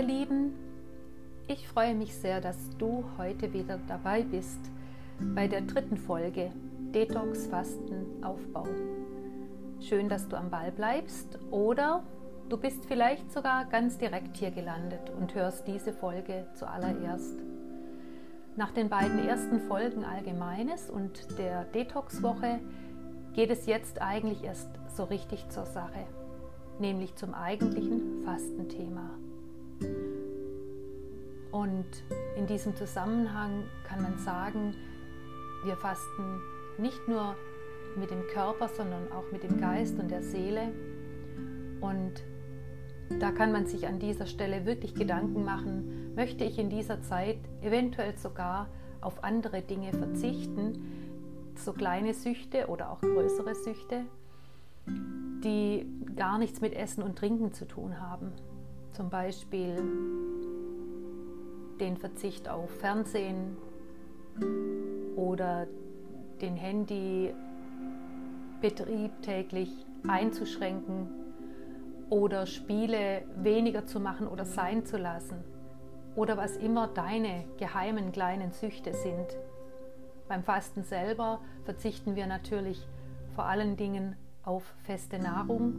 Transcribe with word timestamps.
ihr 0.00 0.06
Lieben, 0.06 0.54
ich 1.46 1.68
freue 1.68 1.94
mich 1.94 2.14
sehr, 2.14 2.40
dass 2.40 2.56
du 2.78 3.04
heute 3.18 3.52
wieder 3.52 3.78
dabei 3.86 4.22
bist 4.22 4.58
bei 5.34 5.46
der 5.46 5.60
dritten 5.60 5.98
Folge 5.98 6.52
Detox 6.94 7.48
Fasten 7.48 8.24
Aufbau. 8.24 8.66
Schön, 9.78 10.08
dass 10.08 10.26
du 10.26 10.36
am 10.36 10.48
Ball 10.48 10.72
bleibst 10.72 11.38
oder 11.50 12.02
du 12.48 12.56
bist 12.56 12.86
vielleicht 12.86 13.30
sogar 13.30 13.66
ganz 13.66 13.98
direkt 13.98 14.38
hier 14.38 14.50
gelandet 14.50 15.10
und 15.18 15.34
hörst 15.34 15.66
diese 15.66 15.92
Folge 15.92 16.46
zuallererst. 16.54 17.36
Nach 18.56 18.70
den 18.70 18.88
beiden 18.88 19.18
ersten 19.18 19.60
Folgen 19.60 20.04
Allgemeines 20.04 20.88
und 20.88 21.38
der 21.38 21.64
Detox-Woche 21.64 22.60
geht 23.34 23.50
es 23.50 23.66
jetzt 23.66 24.00
eigentlich 24.00 24.44
erst 24.44 24.70
so 24.96 25.04
richtig 25.04 25.50
zur 25.50 25.66
Sache, 25.66 26.06
nämlich 26.78 27.16
zum 27.16 27.34
eigentlichen 27.34 28.22
Fastenthema. 28.24 29.19
Und 31.50 31.86
in 32.36 32.46
diesem 32.46 32.76
Zusammenhang 32.76 33.64
kann 33.84 34.02
man 34.02 34.18
sagen, 34.18 34.74
wir 35.64 35.76
fasten 35.76 36.40
nicht 36.78 37.08
nur 37.08 37.36
mit 37.96 38.10
dem 38.10 38.26
Körper, 38.32 38.68
sondern 38.68 39.10
auch 39.12 39.30
mit 39.32 39.42
dem 39.42 39.60
Geist 39.60 39.98
und 39.98 40.10
der 40.10 40.22
Seele. 40.22 40.72
Und 41.80 42.22
da 43.18 43.32
kann 43.32 43.52
man 43.52 43.66
sich 43.66 43.86
an 43.86 43.98
dieser 43.98 44.26
Stelle 44.26 44.64
wirklich 44.64 44.94
Gedanken 44.94 45.44
machen, 45.44 46.14
möchte 46.14 46.44
ich 46.44 46.58
in 46.58 46.70
dieser 46.70 47.02
Zeit 47.02 47.38
eventuell 47.60 48.16
sogar 48.16 48.68
auf 49.00 49.24
andere 49.24 49.62
Dinge 49.62 49.92
verzichten, 49.92 51.54
so 51.56 51.72
kleine 51.72 52.14
Süchte 52.14 52.68
oder 52.68 52.90
auch 52.90 53.00
größere 53.00 53.54
Süchte, 53.54 54.04
die 54.86 55.86
gar 56.16 56.38
nichts 56.38 56.60
mit 56.60 56.74
Essen 56.74 57.02
und 57.02 57.18
Trinken 57.18 57.52
zu 57.52 57.66
tun 57.66 58.00
haben. 58.00 58.32
Zum 58.92 59.08
Beispiel 59.08 59.82
den 61.80 61.96
Verzicht 61.96 62.48
auf 62.48 62.70
Fernsehen 62.70 63.56
oder 65.16 65.66
den 66.40 66.56
Handybetrieb 66.56 67.34
täglich 69.22 69.86
einzuschränken 70.06 71.08
oder 72.10 72.46
Spiele 72.46 73.22
weniger 73.36 73.86
zu 73.86 74.00
machen 74.00 74.26
oder 74.26 74.44
sein 74.44 74.84
zu 74.84 74.98
lassen 74.98 75.44
oder 76.16 76.36
was 76.36 76.56
immer 76.56 76.88
deine 76.88 77.44
geheimen 77.58 78.12
kleinen 78.12 78.50
Süchte 78.52 78.92
sind. 78.92 79.26
Beim 80.28 80.42
Fasten 80.42 80.82
selber 80.82 81.40
verzichten 81.64 82.16
wir 82.16 82.26
natürlich 82.26 82.86
vor 83.34 83.44
allen 83.44 83.76
Dingen 83.76 84.16
auf 84.42 84.64
feste 84.82 85.18
Nahrung 85.18 85.74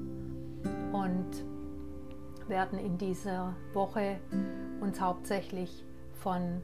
und 0.94 1.51
werden 2.52 2.78
in 2.78 2.98
dieser 3.00 3.56
Woche 3.74 4.20
uns 4.82 5.02
hauptsächlich 5.02 5.84
von 6.12 6.62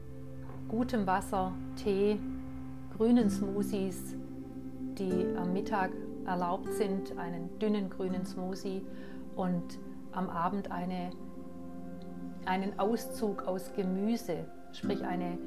gutem 0.68 1.06
Wasser, 1.06 1.52
Tee, 1.82 2.20
grünen 2.96 3.30
Smoothies, 3.30 4.14
die 4.98 5.26
am 5.36 5.54
Mittag 5.54 5.90
erlaubt 6.26 6.72
sind, 6.74 7.18
einen 7.18 7.58
dünnen 7.58 7.88
grünen 7.88 8.26
Smoothie 8.26 8.84
und 9.34 9.78
am 10.12 10.28
Abend 10.28 10.70
eine, 10.70 11.10
einen 12.44 12.78
Auszug 12.78 13.44
aus 13.48 13.72
Gemüse, 13.74 14.44
sprich 14.72 15.02
eine 15.04 15.38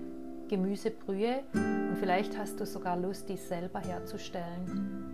Gemüsebrühe 0.50 1.44
und 1.54 1.98
vielleicht 2.00 2.38
hast 2.38 2.60
du 2.60 2.66
sogar 2.66 2.98
Lust, 2.98 3.30
dies 3.30 3.48
selber 3.48 3.80
herzustellen. 3.80 5.11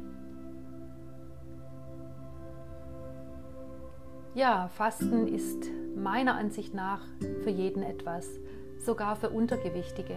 Ja, 4.37 4.67
Fasten 4.67 5.27
ist 5.27 5.65
meiner 5.95 6.35
Ansicht 6.35 6.71
nach 6.71 7.01
für 7.41 7.49
jeden 7.49 7.81
etwas, 7.81 8.29
sogar 8.77 9.15
für 9.15 9.31
Untergewichtige. 9.31 10.15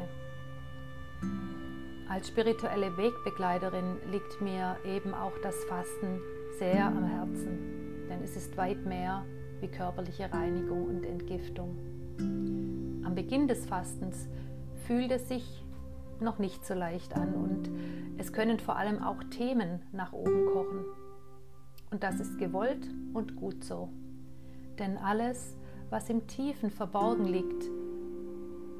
Als 2.07 2.29
spirituelle 2.29 2.99
Wegbegleiterin 2.99 3.97
liegt 4.13 4.43
mir 4.43 4.77
eben 4.85 5.15
auch 5.15 5.33
das 5.43 5.65
Fasten 5.65 6.21
sehr 6.59 6.85
am 6.85 7.03
Herzen, 7.03 8.09
denn 8.11 8.23
es 8.23 8.37
ist 8.37 8.59
weit 8.59 8.85
mehr 8.85 9.25
wie 9.63 9.69
körperliche 9.69 10.31
Reinigung 10.31 10.85
und 10.85 11.05
Entgiftung. 11.05 11.79
Am 13.07 13.15
Beginn 13.15 13.49
des 13.49 13.65
Fastens 13.65 14.29
fühlt 14.87 15.13
es 15.13 15.29
sich 15.29 15.65
noch 16.21 16.39
nicht 16.39 16.67
so 16.67 16.75
leicht 16.75 17.17
an 17.17 17.33
und 17.33 17.71
es 18.19 18.35
können 18.35 18.61
vor 18.61 18.77
allem 18.77 19.03
auch 19.03 19.25
Themen 19.31 19.81
nach 19.93 20.13
oben 20.13 20.45
kochen. 20.53 20.85
Und 21.91 22.03
das 22.03 22.21
ist 22.21 22.39
gewollt 22.39 22.87
und 23.15 23.37
gut 23.37 23.65
so. 23.65 23.89
Denn 24.81 24.97
alles, 24.97 25.59
was 25.91 26.09
im 26.09 26.27
Tiefen 26.27 26.71
verborgen 26.71 27.27
liegt, 27.27 27.65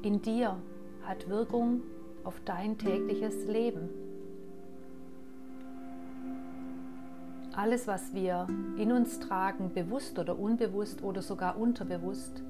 in 0.01 0.21
dir 0.23 0.57
hat 1.03 1.29
Wirkung 1.29 1.83
auf 2.23 2.41
dein 2.43 2.79
tägliches 2.79 3.45
Leben. 3.45 3.87
Alles, 7.55 7.87
was 7.87 8.15
wir 8.15 8.47
in 8.77 8.91
uns 8.91 9.19
tragen, 9.19 9.73
bewusst 9.73 10.17
oder 10.17 10.39
unbewusst 10.39 11.03
oder 11.03 11.21
sogar 11.21 11.57
unterbewusst, 11.57 12.41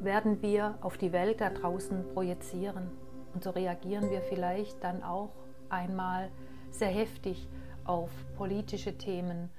werden 0.00 0.42
wir 0.42 0.76
auf 0.80 0.98
die 0.98 1.12
Welt 1.12 1.40
da 1.40 1.50
draußen 1.50 2.04
projizieren. 2.14 2.90
Und 3.32 3.44
so 3.44 3.50
reagieren 3.50 4.10
wir 4.10 4.22
vielleicht 4.22 4.82
dann 4.82 5.04
auch 5.04 5.30
einmal 5.68 6.30
sehr 6.70 6.88
heftig 6.88 7.48
auf 7.84 8.10
politische 8.36 8.98
Themen 8.98 9.50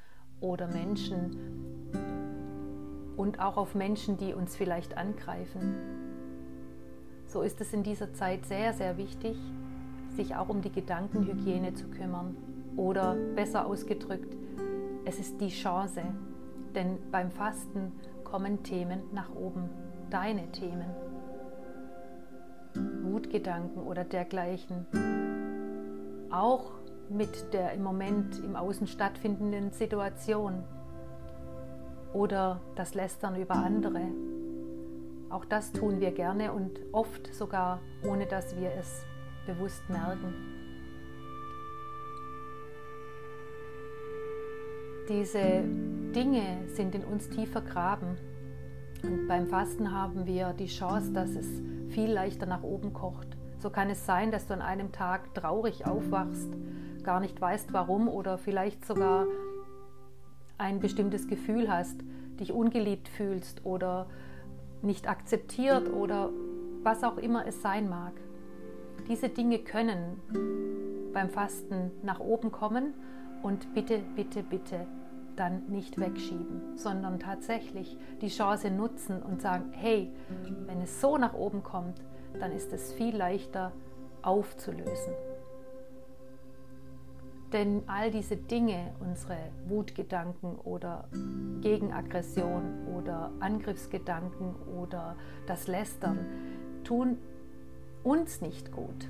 oder 0.41 0.67
Menschen 0.67 1.66
und 3.17 3.39
auch 3.39 3.57
auf 3.57 3.75
Menschen, 3.75 4.15
die 4.17 4.33
uns 4.33 4.55
vielleicht 4.55 4.95
angreifen. 4.95 5.75
So 7.25 7.41
ist 7.41 7.59
es 7.59 7.73
in 7.73 7.83
dieser 7.83 8.13
Zeit 8.13 8.45
sehr, 8.45 8.73
sehr 8.73 8.97
wichtig, 8.97 9.35
sich 10.15 10.35
auch 10.35 10.47
um 10.47 10.61
die 10.61 10.71
Gedankenhygiene 10.71 11.73
zu 11.73 11.89
kümmern. 11.89 12.37
Oder 12.77 13.15
besser 13.35 13.65
ausgedrückt, 13.65 14.37
es 15.03 15.19
ist 15.19 15.41
die 15.41 15.49
Chance, 15.49 16.03
denn 16.75 16.99
beim 17.11 17.31
Fasten 17.31 17.91
kommen 18.23 18.63
Themen 18.63 19.01
nach 19.11 19.33
oben, 19.33 19.69
deine 20.09 20.51
Themen. 20.51 20.85
Wutgedanken 23.03 23.81
oder 23.81 24.03
dergleichen. 24.03 24.85
Auch 26.29 26.71
mit 27.09 27.53
der 27.53 27.73
im 27.73 27.83
Moment 27.83 28.39
im 28.39 28.55
Außen 28.55 28.85
stattfindenden 28.85 29.71
Situation. 29.71 30.63
Oder 32.17 32.61
das 32.73 32.95
Lästern 32.95 33.39
über 33.39 33.53
andere. 33.53 34.01
Auch 35.29 35.45
das 35.45 35.71
tun 35.71 35.99
wir 35.99 36.09
gerne 36.11 36.51
und 36.51 36.79
oft 36.91 37.31
sogar, 37.31 37.79
ohne 38.03 38.25
dass 38.25 38.59
wir 38.59 38.71
es 38.71 39.05
bewusst 39.45 39.87
merken. 39.87 40.33
Diese 45.07 45.63
Dinge 46.15 46.67
sind 46.69 46.95
in 46.95 47.03
uns 47.03 47.29
tief 47.29 47.51
vergraben. 47.51 48.17
Und 49.03 49.27
beim 49.27 49.45
Fasten 49.45 49.91
haben 49.91 50.25
wir 50.25 50.53
die 50.53 50.65
Chance, 50.65 51.13
dass 51.13 51.29
es 51.29 51.61
viel 51.89 52.11
leichter 52.11 52.47
nach 52.47 52.63
oben 52.63 52.93
kocht. 52.93 53.37
So 53.59 53.69
kann 53.69 53.91
es 53.91 54.07
sein, 54.07 54.31
dass 54.31 54.47
du 54.47 54.55
an 54.55 54.63
einem 54.63 54.91
Tag 54.91 55.35
traurig 55.35 55.85
aufwachst, 55.85 56.49
gar 57.03 57.19
nicht 57.19 57.39
weißt 57.39 57.73
warum 57.73 58.07
oder 58.07 58.39
vielleicht 58.39 58.85
sogar 58.85 59.27
ein 60.57 60.79
bestimmtes 60.79 61.27
Gefühl 61.27 61.69
hast, 61.69 62.01
dich 62.39 62.51
ungeliebt 62.51 63.07
fühlst 63.07 63.65
oder 63.65 64.07
nicht 64.81 65.09
akzeptiert 65.09 65.91
oder 65.91 66.29
was 66.83 67.03
auch 67.03 67.17
immer 67.17 67.45
es 67.45 67.61
sein 67.61 67.89
mag. 67.89 68.13
Diese 69.07 69.29
Dinge 69.29 69.59
können 69.59 70.19
beim 71.13 71.29
Fasten 71.29 71.91
nach 72.03 72.19
oben 72.19 72.51
kommen 72.51 72.93
und 73.43 73.73
bitte, 73.73 74.01
bitte, 74.15 74.43
bitte 74.43 74.85
dann 75.35 75.67
nicht 75.67 75.99
wegschieben, 75.99 76.77
sondern 76.77 77.19
tatsächlich 77.19 77.97
die 78.21 78.27
Chance 78.27 78.71
nutzen 78.71 79.21
und 79.21 79.41
sagen, 79.41 79.71
hey, 79.71 80.11
wenn 80.65 80.81
es 80.81 80.99
so 80.99 81.17
nach 81.17 81.33
oben 81.33 81.63
kommt, 81.63 82.01
dann 82.39 82.51
ist 82.51 82.73
es 82.73 82.91
viel 82.93 83.15
leichter 83.15 83.71
aufzulösen. 84.23 85.13
Denn 87.53 87.83
all 87.87 88.11
diese 88.11 88.35
Dinge, 88.35 88.91
unsere 88.99 89.37
Wutgedanken 89.67 90.55
oder 90.57 91.07
Gegenaggression 91.61 92.87
oder 92.97 93.31
Angriffsgedanken 93.39 94.55
oder 94.77 95.15
das 95.47 95.67
Lästern, 95.67 96.19
tun 96.83 97.17
uns 98.03 98.41
nicht 98.41 98.71
gut. 98.71 99.09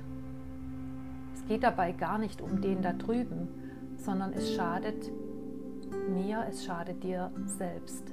Es 1.34 1.44
geht 1.46 1.64
dabei 1.64 1.92
gar 1.92 2.18
nicht 2.18 2.40
um 2.40 2.60
den 2.60 2.82
da 2.82 2.92
drüben, 2.92 3.48
sondern 3.96 4.32
es 4.32 4.54
schadet 4.54 5.10
mir, 6.08 6.44
es 6.48 6.64
schadet 6.64 7.02
dir 7.02 7.32
selbst. 7.44 8.12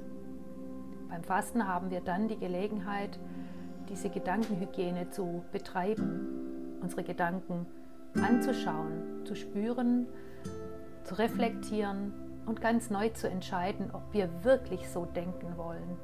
Beim 1.08 1.22
Fasten 1.22 1.68
haben 1.68 1.90
wir 1.90 2.00
dann 2.00 2.26
die 2.26 2.38
Gelegenheit, 2.38 3.18
diese 3.88 4.10
Gedankenhygiene 4.10 5.10
zu 5.10 5.44
betreiben, 5.52 6.78
unsere 6.82 7.04
Gedanken 7.04 7.66
anzuschauen, 8.14 9.15
zu 9.26 9.34
spüren, 9.34 10.06
zu 11.04 11.16
reflektieren 11.16 12.14
und 12.46 12.60
ganz 12.60 12.90
neu 12.90 13.10
zu 13.10 13.28
entscheiden, 13.28 13.90
ob 13.92 14.12
wir 14.12 14.44
wirklich 14.44 14.88
so 14.88 15.04
denken 15.04 15.56
wollen. 15.56 15.98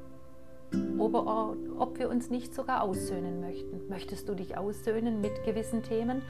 oder 0.97 1.55
ob 1.77 1.99
wir 1.99 2.09
uns 2.09 2.29
nicht 2.29 2.55
sogar 2.55 2.81
aussöhnen 2.81 3.41
möchten. 3.41 3.87
Möchtest 3.89 4.27
du 4.27 4.33
dich 4.33 4.57
aussöhnen 4.57 5.21
mit 5.21 5.43
gewissen 5.45 5.83
Themen, 5.83 6.23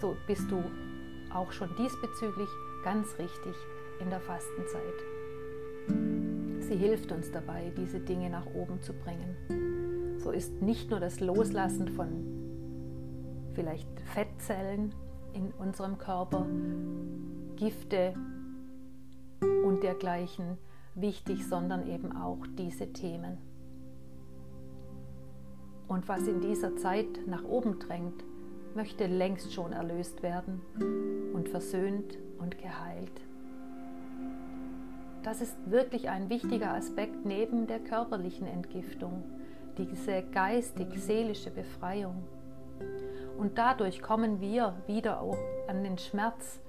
so 0.00 0.16
bist 0.26 0.50
du 0.50 0.62
auch 1.34 1.52
schon 1.52 1.68
diesbezüglich 1.76 2.48
ganz 2.82 3.06
richtig 3.18 3.54
in 4.00 4.08
der 4.08 4.20
Fastenzeit. 4.20 4.80
Sie 6.60 6.76
hilft 6.76 7.12
uns 7.12 7.30
dabei, 7.30 7.72
diese 7.76 8.00
Dinge 8.00 8.30
nach 8.30 8.46
oben 8.54 8.80
zu 8.80 8.92
bringen. 8.94 10.16
So 10.18 10.30
ist 10.30 10.62
nicht 10.62 10.90
nur 10.90 11.00
das 11.00 11.20
Loslassen 11.20 11.88
von 11.88 12.24
vielleicht 13.54 13.88
Fettzellen 14.00 14.94
in 15.34 15.52
unserem 15.52 15.98
Körper, 15.98 16.46
Gifte 17.56 18.14
und 19.64 19.82
dergleichen 19.82 20.58
wichtig, 20.94 21.46
sondern 21.46 21.86
eben 21.86 22.16
auch 22.16 22.46
diese 22.58 22.92
Themen. 22.92 23.38
Und 25.88 26.08
was 26.08 26.26
in 26.26 26.40
dieser 26.40 26.76
Zeit 26.76 27.26
nach 27.26 27.44
oben 27.44 27.78
drängt, 27.78 28.24
möchte 28.74 29.06
längst 29.06 29.52
schon 29.52 29.72
erlöst 29.72 30.22
werden 30.22 30.60
und 31.34 31.48
versöhnt 31.48 32.18
und 32.38 32.58
geheilt. 32.58 33.20
Das 35.22 35.40
ist 35.42 35.56
wirklich 35.66 36.08
ein 36.08 36.30
wichtiger 36.30 36.72
Aspekt 36.74 37.26
neben 37.26 37.66
der 37.66 37.80
körperlichen 37.80 38.46
Entgiftung, 38.46 39.22
diese 39.76 40.22
geistig-seelische 40.32 41.50
Befreiung. 41.50 42.22
Und 43.40 43.56
dadurch 43.56 44.02
kommen 44.02 44.42
wir 44.42 44.74
wieder 44.86 45.22
auch 45.22 45.38
an 45.66 45.82
den 45.82 45.96
Schmerz, 45.96 46.60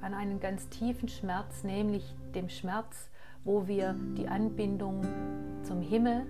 an 0.00 0.14
einen 0.14 0.40
ganz 0.40 0.70
tiefen 0.70 1.06
Schmerz, 1.06 1.64
nämlich 1.64 2.16
dem 2.34 2.48
Schmerz, 2.48 3.10
wo 3.44 3.66
wir 3.68 3.94
die 4.16 4.26
Anbindung 4.26 5.04
zum 5.62 5.82
Himmel 5.82 6.24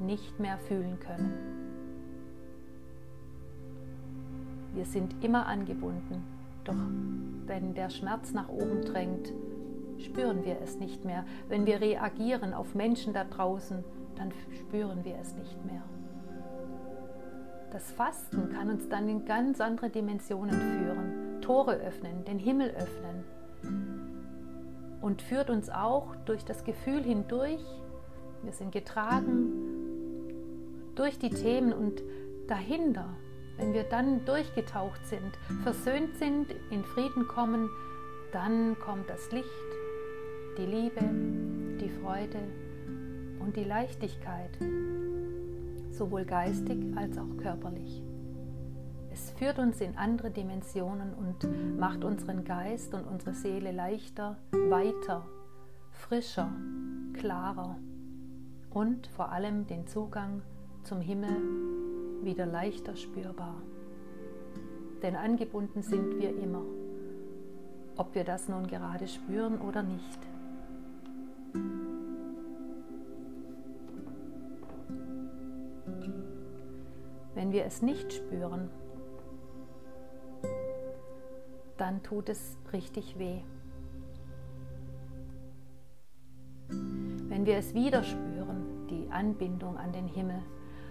nicht 0.00 0.40
mehr 0.40 0.56
fühlen 0.56 0.98
können. 1.00 1.34
Wir 4.72 4.86
sind 4.86 5.22
immer 5.22 5.44
angebunden, 5.44 6.24
doch 6.64 6.80
wenn 7.44 7.74
der 7.74 7.90
Schmerz 7.90 8.32
nach 8.32 8.48
oben 8.48 8.86
drängt, 8.86 9.34
spüren 9.98 10.46
wir 10.46 10.58
es 10.62 10.78
nicht 10.78 11.04
mehr. 11.04 11.26
Wenn 11.50 11.66
wir 11.66 11.82
reagieren 11.82 12.54
auf 12.54 12.74
Menschen 12.74 13.12
da 13.12 13.24
draußen, 13.24 13.84
dann 14.16 14.32
spüren 14.50 15.04
wir 15.04 15.18
es 15.20 15.34
nicht 15.34 15.62
mehr. 15.66 15.82
Das 17.70 17.92
Fasten 17.92 18.50
kann 18.50 18.70
uns 18.70 18.88
dann 18.88 19.08
in 19.08 19.26
ganz 19.26 19.60
andere 19.60 19.90
Dimensionen 19.90 20.58
führen, 20.58 21.40
Tore 21.42 21.74
öffnen, 21.74 22.24
den 22.24 22.38
Himmel 22.38 22.70
öffnen 22.70 23.24
und 25.02 25.20
führt 25.20 25.50
uns 25.50 25.68
auch 25.68 26.16
durch 26.24 26.44
das 26.44 26.64
Gefühl 26.64 27.02
hindurch. 27.02 27.60
Wir 28.42 28.52
sind 28.52 28.72
getragen 28.72 29.52
durch 30.94 31.18
die 31.18 31.30
Themen 31.30 31.72
und 31.72 32.02
dahinter, 32.48 33.08
wenn 33.58 33.74
wir 33.74 33.84
dann 33.84 34.24
durchgetaucht 34.24 35.04
sind, 35.06 35.38
versöhnt 35.62 36.16
sind, 36.16 36.54
in 36.70 36.84
Frieden 36.84 37.26
kommen, 37.28 37.68
dann 38.32 38.78
kommt 38.78 39.08
das 39.10 39.30
Licht, 39.30 39.48
die 40.56 40.66
Liebe, 40.66 41.00
die 41.80 41.90
Freude 42.02 42.38
und 43.40 43.56
die 43.56 43.64
Leichtigkeit 43.64 44.50
sowohl 45.98 46.24
geistig 46.24 46.78
als 46.96 47.18
auch 47.18 47.36
körperlich. 47.36 48.02
Es 49.10 49.30
führt 49.32 49.58
uns 49.58 49.80
in 49.80 49.96
andere 49.96 50.30
Dimensionen 50.30 51.12
und 51.12 51.78
macht 51.78 52.04
unseren 52.04 52.44
Geist 52.44 52.94
und 52.94 53.04
unsere 53.04 53.34
Seele 53.34 53.72
leichter, 53.72 54.36
weiter, 54.52 55.26
frischer, 55.90 56.52
klarer 57.14 57.76
und 58.70 59.08
vor 59.08 59.32
allem 59.32 59.66
den 59.66 59.88
Zugang 59.88 60.42
zum 60.84 61.00
Himmel 61.00 61.36
wieder 62.22 62.46
leichter 62.46 62.94
spürbar. 62.94 63.56
Denn 65.02 65.16
angebunden 65.16 65.82
sind 65.82 66.18
wir 66.20 66.36
immer, 66.38 66.62
ob 67.96 68.14
wir 68.14 68.24
das 68.24 68.48
nun 68.48 68.66
gerade 68.68 69.08
spüren 69.08 69.60
oder 69.60 69.82
nicht. 69.82 70.18
Wenn 77.38 77.52
wir 77.52 77.64
es 77.66 77.82
nicht 77.82 78.12
spüren, 78.12 78.68
dann 81.76 82.02
tut 82.02 82.28
es 82.28 82.58
richtig 82.72 83.16
weh. 83.16 83.42
Wenn 86.68 87.46
wir 87.46 87.58
es 87.58 87.74
wieder 87.74 88.02
spüren, 88.02 88.88
die 88.90 89.08
Anbindung 89.12 89.76
an 89.78 89.92
den 89.92 90.08
Himmel, 90.08 90.42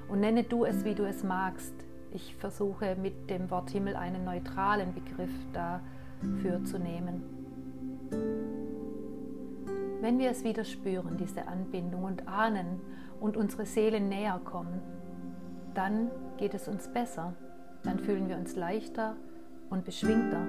und 0.07 0.21
nenne 0.21 0.45
du 0.45 0.63
es, 0.63 0.85
wie 0.85 0.95
du 0.95 1.05
es 1.05 1.21
magst, 1.21 1.73
ich 2.13 2.33
versuche 2.37 2.95
mit 2.95 3.29
dem 3.29 3.51
Wort 3.51 3.69
Himmel 3.71 3.97
einen 3.97 4.23
neutralen 4.23 4.93
Begriff 4.93 5.33
dafür 5.51 6.63
zu 6.63 6.79
nehmen. 6.79 7.23
Wenn 9.99 10.17
wir 10.17 10.29
es 10.29 10.45
wieder 10.45 10.63
spüren, 10.63 11.17
diese 11.17 11.45
Anbindung 11.49 12.05
und 12.05 12.25
ahnen 12.25 12.79
und 13.19 13.35
unsere 13.35 13.65
Seele 13.65 13.99
näher 13.99 14.39
kommen, 14.45 14.81
dann 15.73 16.09
geht 16.37 16.53
es 16.53 16.67
uns 16.67 16.87
besser, 16.87 17.33
dann 17.83 17.99
fühlen 17.99 18.29
wir 18.29 18.37
uns 18.37 18.55
leichter 18.55 19.15
und 19.69 19.85
beschwingter. 19.85 20.45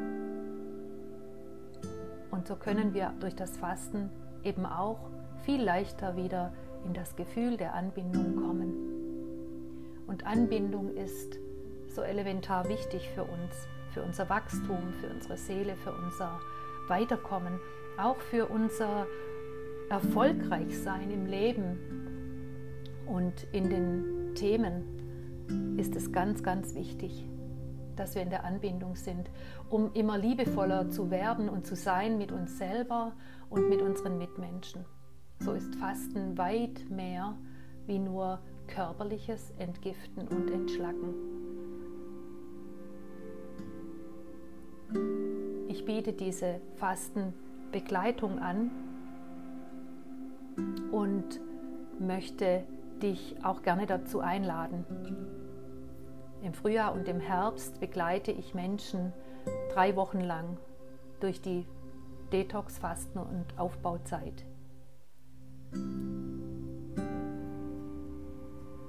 Und 2.31 2.47
so 2.47 2.57
können 2.57 2.95
wir 2.95 3.13
durch 3.21 3.35
das 3.35 3.57
Fasten 3.57 4.11
eben 4.45 4.67
auch 4.67 5.11
viel 5.45 5.63
leichter 5.63 6.17
wieder 6.17 6.53
in 6.85 6.95
das 6.95 7.17
Gefühl 7.17 7.57
der 7.57 7.75
Anbindung 7.75 8.37
kommen. 8.37 8.89
Und 10.07 10.27
Anbindung 10.27 10.95
ist 10.95 11.39
so 11.89 12.03
elementar 12.03 12.69
wichtig 12.69 13.11
für 13.15 13.25
uns, 13.25 13.67
für 13.93 14.03
unser 14.03 14.29
Wachstum, 14.29 14.93
für 15.01 15.09
unsere 15.09 15.37
Seele, 15.37 15.75
für 15.77 15.93
unser 15.93 16.39
Weiterkommen, 16.87 17.59
auch 17.99 18.21
für 18.21 18.47
unser 18.47 19.07
Erfolgreichsein 19.91 21.11
im 21.11 21.27
Leben 21.27 21.79
und 23.07 23.47
in 23.53 23.71
den 23.71 24.35
Themen, 24.35 24.85
ist 25.77 25.97
es 25.97 26.13
ganz, 26.13 26.43
ganz 26.43 26.75
wichtig, 26.75 27.25
dass 27.97 28.15
wir 28.15 28.23
in 28.23 28.31
der 28.31 28.45
Anbindung 28.45 28.97
sind, 28.97 29.31
um 29.71 29.93
immer 29.95 30.19
liebevoller 30.19 30.91
zu 30.91 31.11
werden 31.11 31.49
und 31.49 31.67
zu 31.67 31.77
sein 31.77 32.19
mit 32.19 32.33
uns 32.33 32.59
selber 32.59 33.13
und 33.51 33.69
mit 33.69 33.83
unseren 33.83 34.19
Mitmenschen. 34.19 34.85
So 35.41 35.53
ist 35.53 35.75
Fasten 35.77 36.37
weit 36.37 36.89
mehr 36.91 37.37
wie 37.87 37.99
nur 37.99 38.41
körperliches 38.67 39.53
Entgiften 39.59 40.29
und 40.29 40.51
Entschlacken. 40.51 41.15
Ich 45.69 45.85
biete 45.85 46.13
diese 46.13 46.61
Fastenbegleitung 46.77 48.39
an 48.39 48.71
und 50.91 51.41
möchte 51.99 52.65
dich 52.99 53.37
auch 53.43 53.63
gerne 53.63 53.87
dazu 53.87 54.21
einladen. 54.21 54.85
Im 56.43 56.53
Frühjahr 56.53 56.93
und 56.95 57.09
im 57.09 57.21
Herbst 57.21 57.81
begleite 57.81 58.31
ich 58.31 58.55
Menschen 58.55 59.13
drei 59.73 59.97
Wochen 59.97 60.21
lang 60.21 60.57
durch 61.21 61.41
die 61.41 61.67
Detox-Fasten- 62.33 63.19
und 63.19 63.59
Aufbauzeit. 63.59 64.45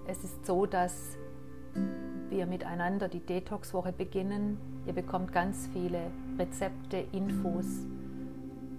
Es 0.06 0.24
ist 0.24 0.46
so, 0.46 0.66
dass 0.66 1.18
wir 2.30 2.46
miteinander 2.46 3.08
die 3.08 3.20
Detox-Woche 3.20 3.94
beginnen. 3.94 4.58
Ihr 4.86 4.94
bekommt 4.94 5.32
ganz 5.32 5.68
viele 5.74 6.00
Rezepte, 6.38 6.98
Infos, 7.12 7.86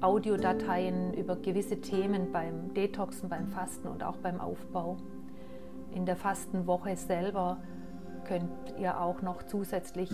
Audiodateien 0.00 1.14
über 1.14 1.36
gewisse 1.36 1.80
Themen 1.80 2.32
beim 2.32 2.72
Detoxen, 2.74 3.28
beim 3.28 3.48
Fasten 3.48 3.88
und 3.88 4.02
auch 4.02 4.16
beim 4.16 4.40
Aufbau. 4.40 4.96
In 5.94 6.06
der 6.06 6.16
Fastenwoche 6.16 6.96
selber 6.96 7.58
könnt 8.24 8.50
ihr 8.78 9.00
auch 9.00 9.22
noch 9.22 9.42
zusätzlich 9.42 10.10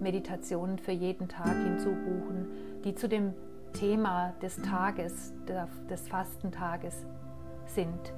Meditationen 0.00 0.78
für 0.78 0.92
jeden 0.92 1.28
Tag 1.28 1.56
hinzubuchen, 1.56 2.48
die 2.84 2.94
zu 2.94 3.08
dem 3.08 3.34
Thema 3.72 4.32
des 4.42 4.56
Tages, 4.62 5.32
des 5.88 6.08
Fastentages 6.08 7.06
sind. 7.66 8.14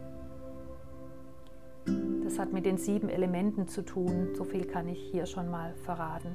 Das 2.25 2.39
hat 2.39 2.53
mit 2.53 2.67
den 2.67 2.79
sieben 2.79 3.09
Elementen 3.09 3.69
zu 3.69 3.83
tun, 3.83 4.35
so 4.35 4.45
viel 4.45 4.67
kann 4.67 4.89
ich 4.89 5.01
hier 5.11 5.27
schon 5.27 5.51
mal 5.51 5.75
verraten. 5.85 6.35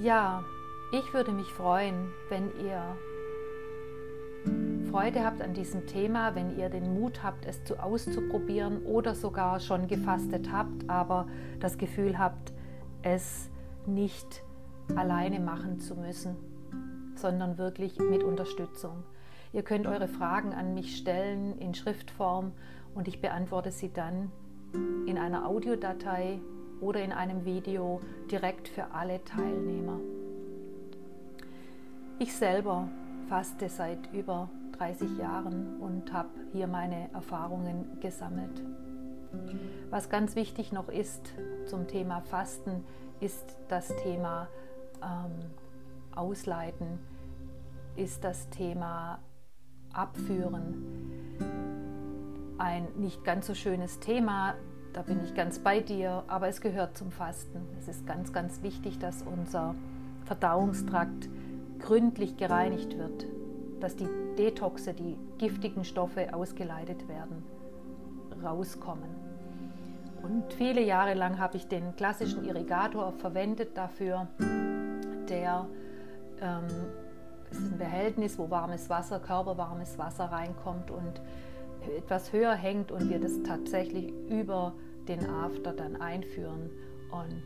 Ja, 0.00 0.44
ich 0.92 1.12
würde 1.12 1.32
mich 1.32 1.48
freuen, 1.48 2.12
wenn 2.28 2.50
ihr 2.64 2.82
Freude 4.90 5.24
habt 5.24 5.42
an 5.42 5.52
diesem 5.52 5.86
Thema, 5.86 6.34
wenn 6.34 6.58
ihr 6.58 6.70
den 6.70 6.94
Mut 6.94 7.22
habt, 7.22 7.44
es 7.44 7.62
zu 7.64 7.78
auszuprobieren 7.78 8.82
oder 8.84 9.14
sogar 9.14 9.60
schon 9.60 9.86
gefastet 9.86 10.50
habt, 10.50 10.88
aber 10.88 11.26
das 11.60 11.76
Gefühl 11.76 12.18
habt, 12.18 12.52
es 13.02 13.50
nicht 13.86 14.42
alleine 14.96 15.40
machen 15.40 15.78
zu 15.78 15.94
müssen, 15.94 16.36
sondern 17.16 17.58
wirklich 17.58 17.98
mit 17.98 18.22
Unterstützung. 18.22 19.02
Ihr 19.52 19.62
könnt 19.62 19.86
eure 19.86 20.08
Fragen 20.08 20.54
an 20.54 20.72
mich 20.72 20.96
stellen 20.96 21.58
in 21.58 21.74
Schriftform 21.74 22.52
und 22.94 23.08
ich 23.08 23.20
beantworte 23.20 23.70
sie 23.70 23.92
dann 23.92 24.30
in 25.06 25.18
einer 25.18 25.46
Audiodatei 25.46 26.40
oder 26.80 27.02
in 27.02 27.12
einem 27.12 27.44
Video 27.44 28.00
direkt 28.30 28.68
für 28.68 28.92
alle 28.92 29.22
Teilnehmer. 29.24 30.00
Ich 32.18 32.34
selber 32.34 32.88
faste 33.28 33.68
seit 33.68 34.12
über 34.14 34.48
30 34.78 35.18
Jahren 35.18 35.80
und 35.80 36.12
habe 36.12 36.30
hier 36.52 36.66
meine 36.66 37.12
Erfahrungen 37.12 37.98
gesammelt. 38.00 38.62
Was 39.90 40.08
ganz 40.08 40.36
wichtig 40.36 40.72
noch 40.72 40.88
ist 40.88 41.32
zum 41.66 41.86
Thema 41.86 42.20
Fasten, 42.20 42.84
ist 43.20 43.56
das 43.68 43.94
Thema 43.96 44.48
ähm, 45.02 45.50
Ausleiten, 46.14 46.98
ist 47.96 48.24
das 48.24 48.48
Thema 48.50 49.18
Abführen. 49.92 51.36
Ein 52.58 52.88
nicht 52.96 53.24
ganz 53.24 53.46
so 53.46 53.54
schönes 53.54 54.00
Thema, 54.00 54.54
da 54.92 55.02
bin 55.02 55.22
ich 55.22 55.34
ganz 55.34 55.58
bei 55.58 55.80
dir, 55.80 56.24
aber 56.28 56.48
es 56.48 56.60
gehört 56.60 56.96
zum 56.96 57.10
Fasten. 57.10 57.60
Es 57.78 57.88
ist 57.88 58.06
ganz, 58.06 58.32
ganz 58.32 58.62
wichtig, 58.62 58.98
dass 58.98 59.22
unser 59.22 59.74
Verdauungstrakt 60.24 61.28
gründlich 61.78 62.36
gereinigt 62.36 62.98
wird, 62.98 63.26
dass 63.80 63.96
die 63.96 64.08
Detoxe, 64.38 64.94
die 64.94 65.18
giftigen 65.38 65.84
Stoffe 65.84 66.32
ausgeleitet 66.32 67.08
werden, 67.08 67.44
rauskommen. 68.42 69.10
Und 70.22 70.52
viele 70.54 70.82
Jahre 70.82 71.14
lang 71.14 71.38
habe 71.38 71.56
ich 71.56 71.66
den 71.66 71.96
klassischen 71.96 72.44
Irrigator 72.44 73.12
verwendet 73.12 73.76
dafür, 73.76 74.28
der 75.28 75.66
ähm, 76.40 76.66
ist 77.50 77.72
ein 77.72 77.78
Behältnis, 77.78 78.38
wo 78.38 78.50
warmes 78.50 78.88
Wasser, 78.88 79.20
körperwarmes 79.20 79.98
Wasser 79.98 80.26
reinkommt 80.26 80.90
und 80.90 81.20
etwas 81.96 82.32
höher 82.32 82.54
hängt 82.54 82.92
und 82.92 83.08
wir 83.08 83.20
das 83.20 83.42
tatsächlich 83.42 84.12
über 84.28 84.74
den 85.06 85.28
After 85.28 85.72
dann 85.72 86.00
einführen 86.00 86.70
und 87.10 87.42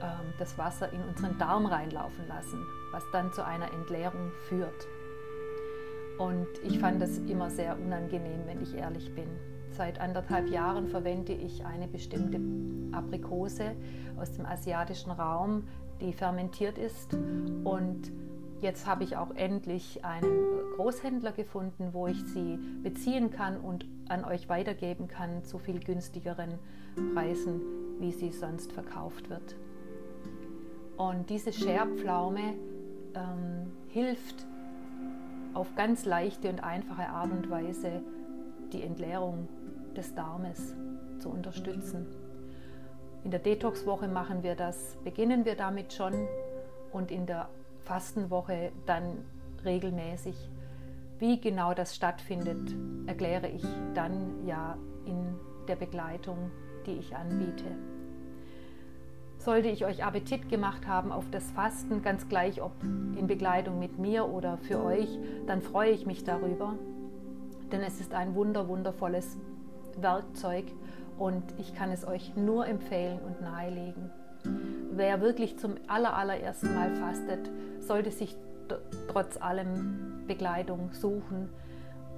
ähm, 0.00 0.32
das 0.38 0.56
Wasser 0.56 0.92
in 0.92 1.02
unseren 1.02 1.36
Darm 1.38 1.66
reinlaufen 1.66 2.26
lassen, 2.28 2.64
was 2.92 3.04
dann 3.12 3.32
zu 3.32 3.44
einer 3.44 3.72
Entleerung 3.72 4.32
führt. 4.48 4.86
Und 6.18 6.48
ich 6.64 6.78
fand 6.78 7.00
das 7.00 7.18
immer 7.18 7.48
sehr 7.48 7.78
unangenehm, 7.78 8.40
wenn 8.46 8.60
ich 8.60 8.74
ehrlich 8.74 9.14
bin. 9.14 9.28
Seit 9.70 10.00
anderthalb 10.00 10.48
Jahren 10.48 10.88
verwende 10.88 11.32
ich 11.32 11.64
eine 11.64 11.86
bestimmte 11.86 12.40
Aprikose 12.96 13.76
aus 14.18 14.32
dem 14.32 14.44
asiatischen 14.44 15.12
Raum, 15.12 15.64
die 16.00 16.12
fermentiert 16.12 16.78
ist. 16.78 17.14
Und 17.62 18.10
jetzt 18.60 18.86
habe 18.86 19.04
ich 19.04 19.16
auch 19.16 19.30
endlich 19.34 20.04
einen 20.04 20.48
Großhändler 20.74 21.32
gefunden, 21.32 21.90
wo 21.92 22.08
ich 22.08 22.24
sie 22.24 22.58
beziehen 22.82 23.30
kann 23.30 23.58
und 23.58 23.86
an 24.08 24.24
euch 24.24 24.48
weitergeben 24.48 25.06
kann 25.06 25.44
zu 25.44 25.58
viel 25.58 25.78
günstigeren 25.78 26.58
Preisen, 27.14 27.60
wie 28.00 28.10
sie 28.10 28.32
sonst 28.32 28.72
verkauft 28.72 29.30
wird. 29.30 29.54
Und 30.96 31.30
diese 31.30 31.52
Scherpflaume 31.52 32.54
ähm, 33.14 33.70
hilft 33.86 34.46
auf 35.58 35.74
ganz 35.74 36.04
leichte 36.04 36.48
und 36.48 36.62
einfache 36.62 37.08
Art 37.08 37.32
und 37.32 37.50
Weise 37.50 38.00
die 38.72 38.82
Entleerung 38.82 39.48
des 39.96 40.14
Darmes 40.14 40.76
zu 41.18 41.30
unterstützen. 41.30 42.06
In 43.24 43.32
der 43.32 43.40
Detox-Woche 43.40 44.06
machen 44.06 44.44
wir 44.44 44.54
das, 44.54 44.96
beginnen 45.02 45.44
wir 45.44 45.56
damit 45.56 45.92
schon 45.92 46.28
und 46.92 47.10
in 47.10 47.26
der 47.26 47.48
Fastenwoche 47.84 48.70
dann 48.86 49.24
regelmäßig. 49.64 50.36
Wie 51.18 51.40
genau 51.40 51.74
das 51.74 51.96
stattfindet, 51.96 52.76
erkläre 53.06 53.48
ich 53.48 53.64
dann 53.94 54.46
ja 54.46 54.78
in 55.06 55.34
der 55.66 55.74
Begleitung, 55.74 56.52
die 56.86 56.92
ich 56.92 57.16
anbiete. 57.16 57.64
Sollte 59.38 59.68
ich 59.68 59.84
euch 59.84 60.04
Appetit 60.04 60.48
gemacht 60.48 60.86
haben 60.86 61.12
auf 61.12 61.24
das 61.30 61.50
Fasten, 61.52 62.02
ganz 62.02 62.28
gleich 62.28 62.60
ob 62.60 62.72
in 62.82 63.26
Begleitung 63.26 63.78
mit 63.78 63.98
mir 63.98 64.28
oder 64.28 64.58
für 64.58 64.82
euch, 64.82 65.08
dann 65.46 65.62
freue 65.62 65.90
ich 65.90 66.06
mich 66.06 66.24
darüber, 66.24 66.74
denn 67.70 67.82
es 67.82 68.00
ist 68.00 68.14
ein 68.14 68.34
wunder, 68.34 68.68
wundervolles 68.68 69.36
Werkzeug 69.96 70.64
und 71.18 71.42
ich 71.58 71.74
kann 71.74 71.90
es 71.90 72.06
euch 72.06 72.34
nur 72.36 72.66
empfehlen 72.66 73.20
und 73.20 73.40
nahelegen. 73.40 74.10
Wer 74.90 75.20
wirklich 75.20 75.58
zum 75.58 75.74
allerersten 75.86 76.74
Mal 76.74 76.94
fastet, 76.96 77.50
sollte 77.80 78.10
sich 78.10 78.36
trotz 79.08 79.40
allem 79.40 80.24
Begleitung 80.26 80.90
suchen 80.92 81.48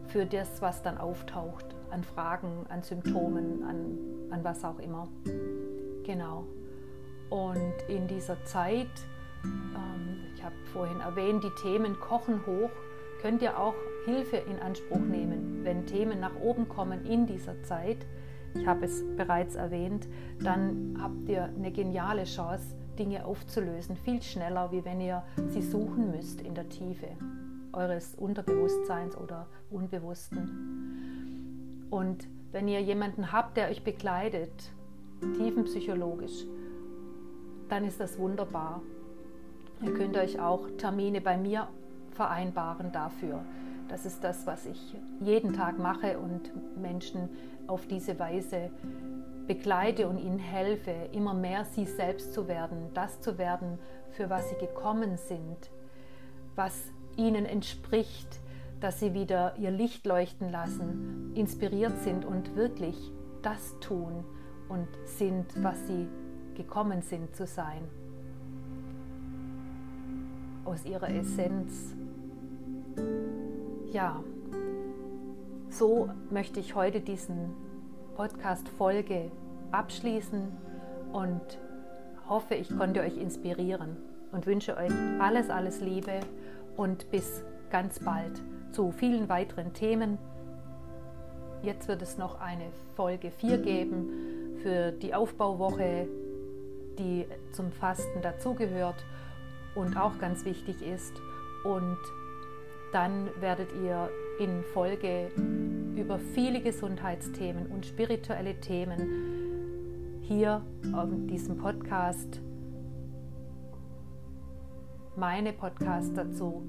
für 0.09 0.27
das, 0.27 0.61
was 0.61 0.83
dann 0.83 0.99
auftaucht, 0.99 1.67
an 1.91 2.03
Fragen, 2.03 2.67
an 2.69 2.83
Symptomen, 2.83 3.63
an, 3.63 3.99
an 4.31 4.43
was 4.43 4.65
auch 4.65 4.79
immer. 4.79 5.09
Genau. 6.05 6.47
Und 7.31 7.75
in 7.89 8.09
dieser 8.09 8.43
Zeit, 8.45 8.89
ähm, 9.45 10.19
ich 10.35 10.43
habe 10.43 10.55
vorhin 10.73 11.01
erwähnt, 11.01 11.45
die 11.45 11.63
Themen 11.63 11.99
kochen 12.01 12.45
hoch, 12.47 12.71
könnt 13.23 13.43
ihr 13.43 13.59
auch 13.59 13.75
Hilfe 14.05 14.37
in 14.37 14.59
Anspruch 14.59 15.01
nehmen. 15.01 15.61
Wenn 15.63 15.87
Themen 15.87 16.21
nach 16.21 16.35
oben 16.41 16.69
kommen 16.69 17.05
in 17.05 17.27
dieser 17.27 17.63
Zeit, 17.63 17.99
ich 18.55 18.67
habe 18.67 18.85
es 18.85 19.05
bereits 19.17 19.55
erwähnt, 19.55 20.09
dann 20.41 20.99
habt 21.01 21.29
ihr 21.29 21.45
eine 21.45 21.71
geniale 21.71 22.25
Chance, 22.25 22.75
Dinge 22.99 23.25
aufzulösen, 23.25 23.97
viel 23.97 24.21
schneller, 24.21 24.73
wie 24.73 24.85
wenn 24.85 25.01
ihr 25.01 25.23
sie 25.49 25.63
suchen 25.63 26.11
müsst 26.11 26.41
in 26.41 26.55
der 26.55 26.69
Tiefe 26.69 27.07
eures 27.73 28.15
Unterbewusstseins 28.17 29.17
oder 29.17 29.47
Unbewussten. 29.71 31.87
Und 31.91 32.27
wenn 32.53 32.69
ihr 32.69 32.81
jemanden 32.81 33.33
habt, 33.33 33.57
der 33.57 33.69
euch 33.69 33.85
begleitet, 33.85 34.51
tiefenpsychologisch, 35.37 36.45
dann 37.71 37.85
ist 37.85 38.01
das 38.01 38.19
wunderbar. 38.19 38.83
Ihr 39.83 39.95
könnt 39.95 40.17
euch 40.17 40.39
auch 40.41 40.69
Termine 40.77 41.21
bei 41.21 41.39
mir 41.39 41.69
vereinbaren 42.13 42.93
dafür. 42.93 43.43
Das 43.89 44.05
ist 44.05 44.23
das, 44.23 44.47
was 44.47 44.67
ich 44.67 44.97
jeden 45.21 45.55
Tag 45.55 45.79
mache 45.79 46.19
und 46.19 46.51
Menschen 46.81 47.31
auf 47.67 47.87
diese 47.87 48.19
Weise 48.19 48.71
begleite 49.47 50.09
und 50.09 50.19
ihnen 50.19 50.39
helfe, 50.39 50.93
immer 51.13 51.35
mehr 51.35 51.65
sie 51.65 51.87
selbst 51.87 52.35
zu 52.35 52.47
werden, 52.47 52.91
das 52.95 53.21
zu 53.21 53.39
werden, 53.39 53.79
für 54.11 54.31
was 54.31 54.49
sie 54.51 54.57
gekommen 54.57 55.17
sind, 55.17 55.71
was 56.55 56.75
ihnen 57.17 57.47
entspricht, 57.47 58.41
dass 58.81 59.01
sie 59.01 59.15
wieder 59.15 59.57
ihr 59.59 59.71
Licht 59.71 60.07
leuchten 60.07 60.51
lassen, 60.51 61.33
inspiriert 61.35 61.99
sind 62.03 62.25
und 62.25 62.55
wirklich 62.57 62.97
das 63.43 63.75
tun 63.81 64.25
und 64.69 64.89
sind, 65.05 65.47
was 65.63 65.87
sie 65.87 66.07
gekommen 66.55 67.03
sind 67.03 67.35
zu 67.35 67.47
sein. 67.47 67.83
Aus 70.65 70.85
ihrer 70.85 71.11
Essenz 71.11 71.95
ja, 73.93 74.23
so 75.69 76.11
möchte 76.31 76.61
ich 76.61 76.75
heute 76.75 77.01
diesen 77.01 77.51
Podcast-Folge 78.15 79.31
abschließen 79.73 80.49
und 81.13 81.41
hoffe, 82.29 82.55
ich 82.55 82.77
konnte 82.77 83.01
euch 83.01 83.17
inspirieren 83.17 83.97
und 84.33 84.47
wünsche 84.47 84.77
euch 84.77 84.93
alles, 85.19 85.51
alles 85.51 85.81
Liebe 85.81 86.21
und 86.77 87.11
bis 87.11 87.43
ganz 87.71 87.99
bald 87.99 88.41
zu 88.71 88.93
vielen 88.93 89.29
weiteren 89.29 89.73
Themen. 89.73 90.19
Jetzt 91.63 91.89
wird 91.89 92.03
es 92.03 92.17
noch 92.17 92.41
eine 92.41 92.67
Folge 92.95 93.31
4 93.31 93.59
geben 93.59 94.57
für 94.63 94.93
die 94.93 95.15
Aufbauwoche, 95.15 96.09
die 96.99 97.27
zum 97.53 97.73
Fasten 97.73 98.23
dazugehört 98.23 99.05
und 99.75 99.97
auch 99.97 100.19
ganz 100.19 100.45
wichtig 100.45 100.83
ist. 100.83 101.21
Und 101.65 101.99
dann 102.93 103.29
werdet 103.41 103.71
ihr 103.85 104.11
in 104.39 104.63
Folge 104.75 105.31
über 105.97 106.19
viele 106.19 106.61
Gesundheitsthemen 106.61 107.67
und 107.67 107.87
spirituelle 107.87 108.59
Themen 108.61 110.21
hier 110.23 110.63
auf 110.93 111.09
diesem 111.29 111.59
Podcast 111.59 112.41
meine 115.17 115.53
Podcasts 115.53 116.13
dazu 116.15 116.63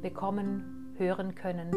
bekommen, 0.00 0.94
hören 0.98 1.34
können 1.34 1.70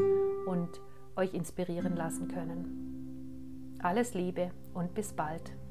und 0.48 0.82
euch 1.16 1.34
inspirieren 1.34 1.96
lassen 1.96 2.28
können. 2.28 3.78
Alles 3.80 4.14
Liebe 4.14 4.52
und 4.74 4.94
bis 4.96 5.14
bald. 5.14 5.65